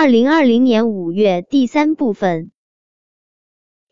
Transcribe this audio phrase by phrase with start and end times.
[0.00, 2.52] 二零二零年五月第三部分。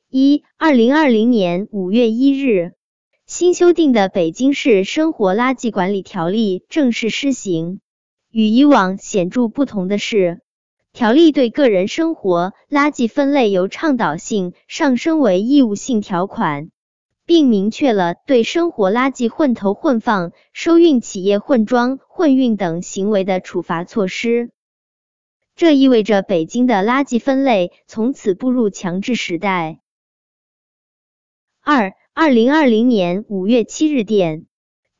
[0.08, 2.72] 一、二零二零年五月一日，
[3.26, 7.80] 新修订的《北京市生活垃圾管理条例》正式施行。
[8.30, 10.40] 与以往显著不同的是，
[10.94, 16.70] 条例对个人生活垃圾分类由倡导性上升为义务性条款，
[17.26, 24.52] 并明确了对生活垃圾混投混放、收运企业混装混运等行为的处罚措施。
[25.58, 29.80] 这意味着北京的垃圾分类从此步入强制时代。
[31.60, 34.46] 二、二零二零年五月七日电，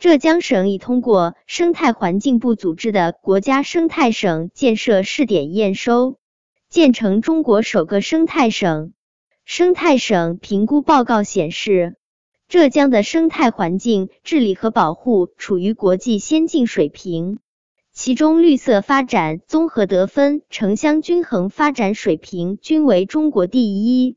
[0.01, 6.19] 浙江省已通过生态环境部组织的国家生态省建设试点验收，
[6.69, 8.93] 建成中国首个生态省。
[9.45, 11.95] 生态省评估报告显示，
[12.49, 17.39] 浙江的生态环境治理和保护处于国际先进水平。
[18.01, 24.17] 其中，绿色发展综合得分、城乡均衡发展水平均为中国第一。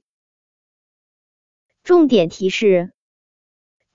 [1.84, 2.92] 重点提示：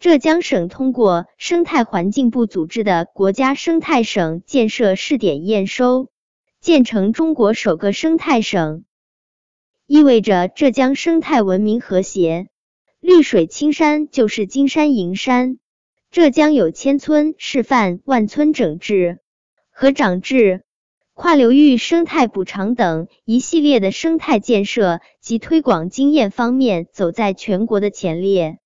[0.00, 6.10] 浙江省通过生态环境部组织的国家生态省建设试点验收，
[6.60, 8.84] 建成中国首个生态省，
[9.86, 12.48] 意味着浙江生态文明和谐，
[12.98, 15.60] 绿水青山就是金山银山。
[16.10, 19.20] 浙江有千村示范、万村整治。
[19.78, 20.62] 和长治、
[21.12, 28.58] 跨流域生态补偿等一系列的生态建设及推广经验方面，走在全国的前列。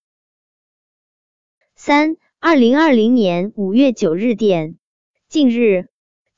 [1.75, 4.77] 三、二零二零年五月九日电，
[5.28, 5.88] 近日，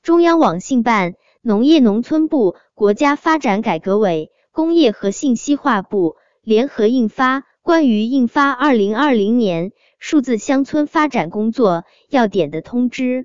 [0.03, 13.25] 中央网信办、农业农村部、国家发展改革委、工业和信息化部联合印发《关于印发二零二零年数字乡村发展工作要点的通知》。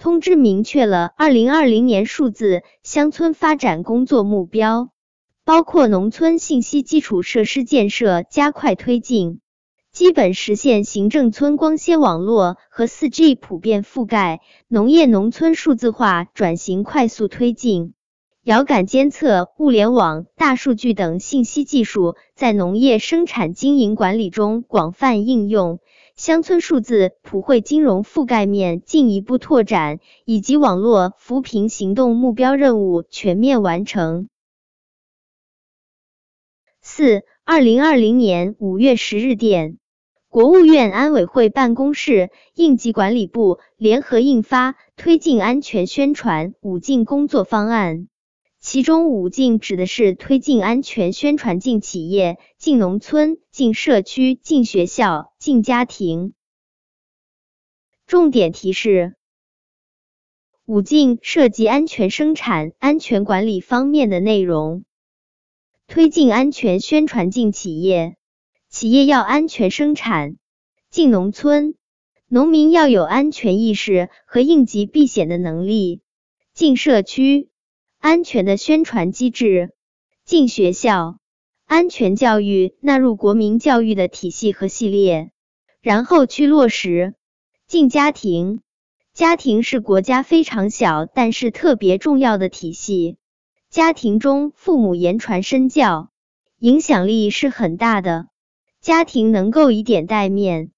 [0.00, 4.88] 通知明确了二零二零年数字乡村发展工作目标，
[5.44, 9.40] 包括农村信息基础设施建设加快推进，
[9.92, 17.92] 基本实现行政村光纤网络和四 G 普遍覆盖，农业农村数字化转型快速推进，
[18.42, 25.78] 遥感监测、物联网、大数据等信息技术在农业生产经营管理中广泛应用。
[26.20, 34.28] 乡村数字普惠金融覆盖面进一步拓展，以及网络扶贫行动目标任务全面完成。
[36.82, 39.78] 四、二零二零年五月十日电，
[40.28, 47.96] 国务院安委会办公室、应急管理部联合印发《推进安全宣传五进工作方案》。
[48.60, 56.34] 其中五进指的是推进安全宣传进企业、进农村、进社区、进学校、进家庭。
[58.06, 59.14] 重点提示：
[60.66, 64.84] 五进涉及安全生产、安全管理方面的内容。
[65.86, 68.16] 推进安全宣传进企业，
[68.68, 70.36] 企业要安全生产；
[70.90, 71.76] 进农村，
[72.28, 76.02] 农民要有安全意识和应急避险的能力；
[76.52, 77.49] 进社区。
[78.00, 79.74] 安全的宣传机制。
[80.24, 81.18] 进学校，
[81.66, 85.32] 安全教育纳入国民教育的体系和系列，
[85.82, 87.14] 然后去落实。
[87.66, 88.62] 进家庭。
[89.12, 93.18] 家庭是国家非常小但是特别重要的体系，
[93.68, 96.08] 家庭中父母言传身教，
[96.58, 98.28] 影响力是很大的。
[98.80, 100.70] 家庭能够以点带面，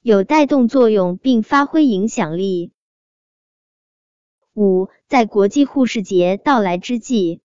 [0.00, 2.72] 有带动作用并发挥影响力。
[4.54, 7.40] 五，在国际护士节到来之际，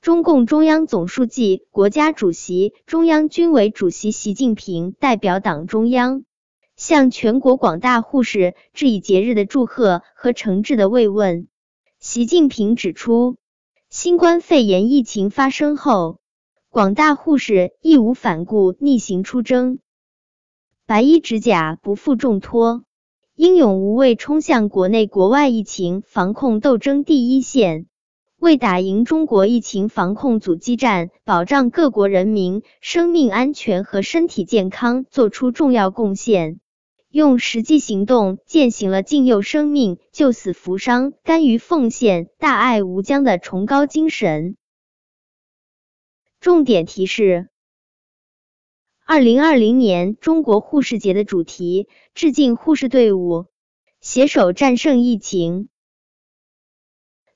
[0.00, 6.24] 中共中央总书记、国家主席、中央军委主席习近平代表党中央，
[6.76, 11.48] 向全国广大护士致以节日的祝贺和诚挚的慰问。
[12.00, 13.36] 习近平指出，
[13.88, 16.20] 新冠肺炎疫情发生后，
[16.68, 19.78] 广大护士义无反顾逆行出征，
[20.86, 22.84] 白衣执甲，不负重托。
[23.38, 27.86] 英勇无畏冲向国内国外疫情防控斗争第一线，
[28.36, 36.58] 为打赢中国疫情防控阻击战、保障各国人民生命安全和身体健康做出重要贡献，
[37.10, 44.56] 用实际行动践行了敬佑生命、救死扶伤、甘于奉献、大爱无疆的崇高精神。
[46.40, 47.50] 重点提示。
[49.10, 53.46] 二零二零年中国护士节的主题：致敬护士队伍，
[54.02, 55.70] 携手战胜疫情。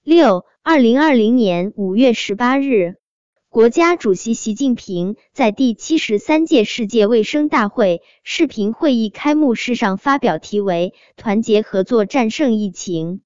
[0.03, 2.97] 六，二零二零年五月十八日，
[3.49, 13.23] 国家主席习近平在第七十三届世界卫生大会视频会议开幕式上发表题为“团结合作战胜疫情，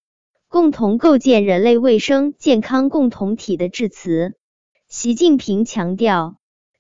[0.47, 4.37] 共同构建人类卫生健康共同体的致辞。
[4.87, 6.37] 习近平强调，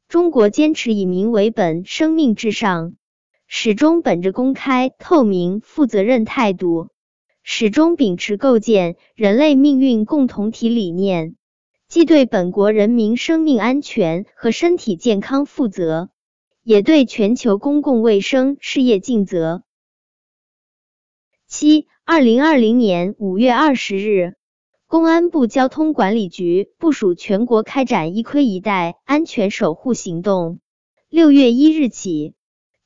[0.08, 2.94] 中国坚持以民为本，生命至上，
[3.46, 6.88] 始终本着公开、透明、负责任态度，
[7.42, 11.36] 始终秉持构建人类命运共同体理念，
[11.88, 16.10] 既对本国人民生命安全和身体健康负责。
[16.62, 19.62] 也对全球公共卫生事业尽责。
[21.46, 24.34] 七，二零二零年五月二十日，
[24.88, 30.60] 公安部交通管理局部署全国开展“一盔一带”安全守护行动。
[31.08, 32.34] 六月一日起，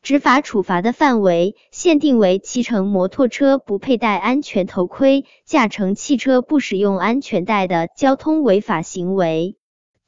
[0.01, 9.59] 执法处罚的范围限定为骑乘摩托车不佩戴安全头盔、驾乘汽车不使用安全带的交通违法行为。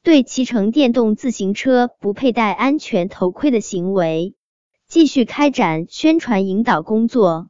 [0.01, 4.33] 对骑乘电动自行车不佩戴安全头盔的行为，
[4.87, 7.49] 继续开展宣传引导工作。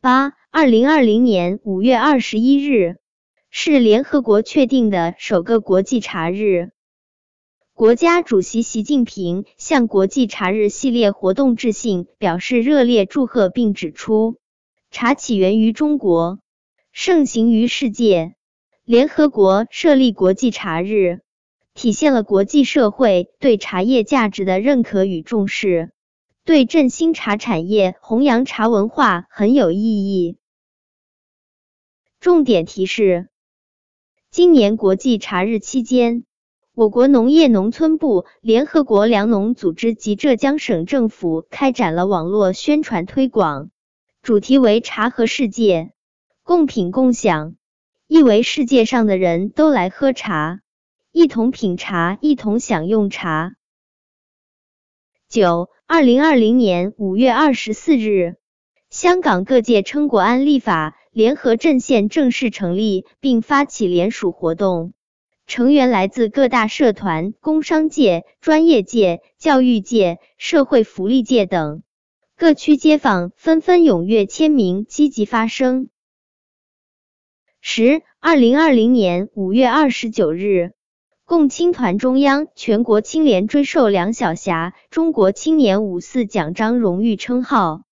[0.00, 2.98] 八，二零二零年五月二十一日
[3.48, 6.72] 是联合国确定的首个国际茶日。
[7.72, 14.36] 国家主席习近平向国际茶日系列活动致信，表示热烈祝贺，并指出，
[14.90, 16.38] 茶起源于中国，
[16.92, 18.34] 盛行于世界。
[18.84, 21.20] 联合国设立国际茶日，
[21.72, 25.92] 体现了国际社会对茶叶价值的认可与重视，
[26.44, 30.36] 对振兴茶产业、弘扬茶文化很有意义。
[32.22, 33.26] 重点提示：
[34.30, 36.22] 今年国际茶日期间，
[36.72, 43.72] 我国农业农村部、联合国粮农组织及浙江省政府开展了网络宣传推广，
[44.22, 45.94] 主题为“茶和世界，
[46.44, 47.56] 共品共享”。
[48.06, 50.60] 意为世界上的人都来喝茶，
[51.10, 53.56] 一同品茶，一同享用茶。
[55.28, 58.36] 九，二零二零年五月二十四日，
[58.90, 64.94] 香港各界称国安立法联合阵线正式成立，并发起联署活动，
[65.46, 71.82] 成员来自各大社团、工商界、专业界、教育界、社会福利界等，
[72.34, 75.90] 各区街坊纷纷踊跃签名，积极发声。
[77.60, 80.72] 十，二零二零年五月二十九日，
[81.26, 87.82] 共青团中央全国青联追授梁晓霞“中国青年五四奖章”荣誉称号。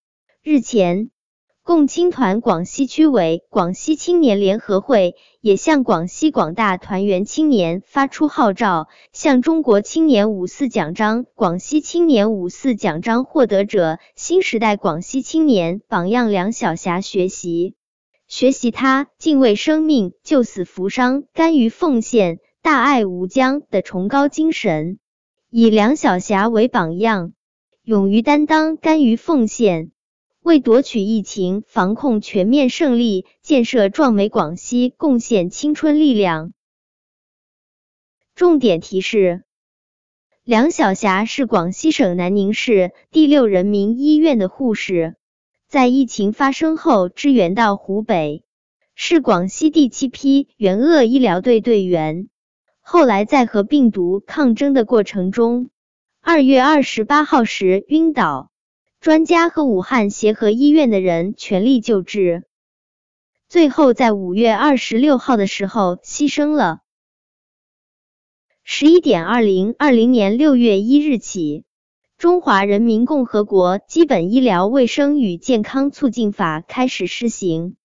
[0.42, 1.10] 日前，
[1.70, 17.76] 共青团广西区委、广西青年联合会也向广西广大团员青年发出号召，向“中国青年五四奖章”、“广西青年五四奖章”获得者、新时代广西青年榜样梁晓霞学习。
[18.26, 24.98] 学习他敬畏生命、救死扶伤、甘于奉献、大爱无疆的崇高精神，
[25.50, 27.32] 以梁晓霞为榜样，
[27.84, 29.92] 勇于担当、甘于奉献，
[30.50, 36.52] 为夺取疫情防控全面胜利、建设壮美广西贡献青春力量。
[38.34, 39.44] 重点提示：
[40.42, 45.14] 梁晓霞是广西省南宁市第六人民医院的护士。
[45.68, 48.42] 在疫情发生后，支援到湖北，
[48.96, 52.28] 是广西第七批援鄂医疗队队员。
[52.80, 55.70] 后来在和病毒抗争的过程中，
[56.20, 58.49] 二月二十八号时晕倒，
[59.00, 62.44] 专家和武汉协和医院的人全力救治，
[63.48, 66.80] 最后在五月二十六号的时候牺牲了。
[68.62, 71.64] 十一点二零二零年六月一日起。
[72.22, 77.76] 《中华人民共和国基本医疗卫生与健康促进法》开始施行。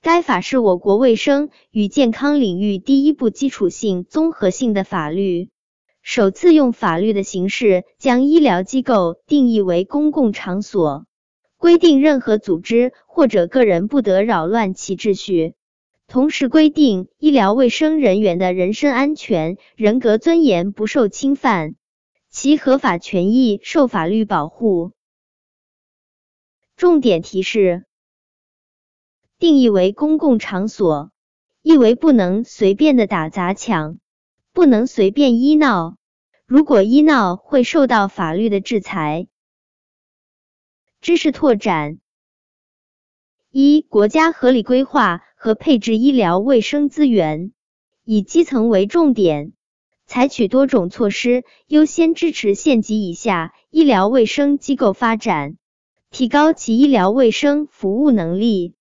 [0.00, 5.50] 该法是我国卫生与健康领域第一部基础性、综合性的法律，
[6.02, 11.06] 首次用法律的形式将医疗机构定义为公共场所，
[11.56, 15.54] 规定任何组织或者个人不得扰乱其秩序，
[16.08, 21.76] 同时规定医疗卫生人员的人身安全、人格尊严不受侵犯。
[22.28, 24.92] 其合法权益受法律保护。
[26.76, 27.84] 重点提示：
[29.38, 31.12] 定义为公共场所，
[31.60, 33.98] 意为不能随便的打砸抢，
[34.52, 35.96] 不能随便医闹，
[36.46, 39.26] 如果医闹会受到法律的制裁。
[41.00, 41.98] 知识拓展：
[43.50, 47.52] 一、国家合理规划和配置医疗卫生资源，
[48.04, 49.52] 以基层为重点。
[50.04, 55.56] 采取多种措施，优先支持县级以下医疗卫生机构发展，
[56.10, 58.74] 提高其医疗卫生服务能力。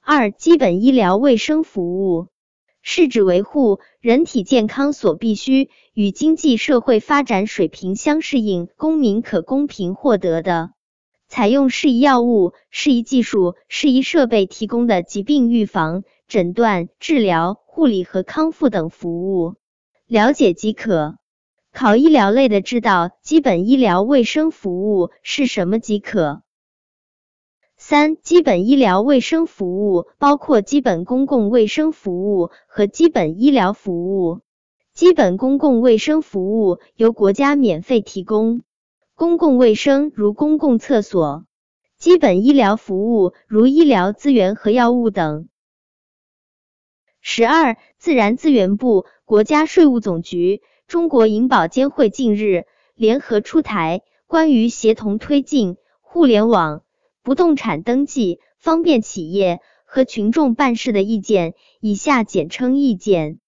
[0.00, 2.28] 二、基本医疗卫生服务
[2.82, 10.70] 是指维护人体健康所必须、与经济社会发展水平相适应、公民可公平获得的，
[11.28, 19.56] 采用适宜药物、适宜技术、适宜设备提供的疾病预防、诊断、治疗、护理和康复等服务，
[20.06, 21.16] 了解即可。
[21.70, 26.42] 考医疗类的知道基本医疗卫生服务是什么即可。
[27.90, 34.40] 三、基本医疗卫生服务包括基本公共卫生服务和基本医疗服务。
[34.92, 38.60] 基本公共卫生服务由国家免费提供，
[39.14, 41.46] 公共卫生如公共厕所；
[41.96, 45.48] 基本医疗服务如医疗资源和药物等。
[47.22, 50.60] 十二、自然资源部、国家税务总局。
[50.86, 56.82] 中国银保监会近日联合出台关于协同推进互联网
[57.22, 63.40] 不动产登记，方便企业和群众办事的意见（以下简称意见），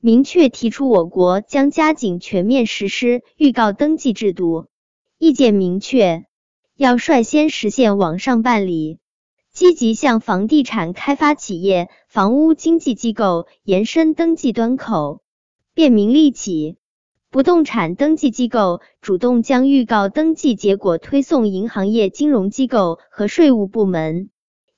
[0.00, 4.66] 明确提出我国将加紧全面实施预告登记制度。
[5.18, 6.26] 意见明确，
[6.76, 8.98] 要率先实现网上办理，
[9.52, 15.20] 积极向房地产开发企业、房屋经纪机构延伸登记端口。
[15.74, 16.77] 便民利企、
[17.30, 24.30] 不动产登记机构主动将预告登记结果推送银行业金融机构和税务部门，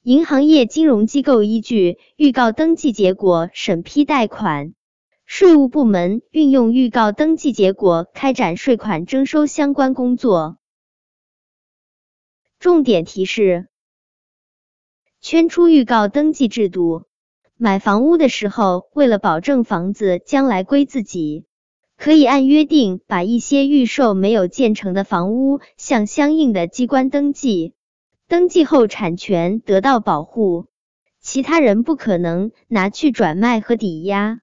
[0.03, 4.75] 银行业金融机构依据预告登记结果审批贷款，
[5.27, 10.59] 税务部门运用预告登记结果开展税款征收相关工作。
[12.59, 13.69] 重点提示：
[15.21, 17.05] 圈出预告登记制度。
[17.57, 21.45] 买房屋的时候，为了保证房子将来归自己，
[22.01, 27.75] 可以按约定把一些预售没有建成的房屋向相应的机关登记，
[28.27, 30.65] 登记后产权得到保护，
[31.21, 34.39] 其他人不可能拿去转卖和抵押。